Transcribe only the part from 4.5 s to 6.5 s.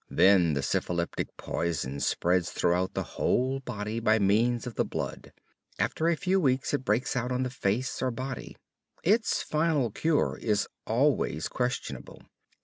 of the blood. After a few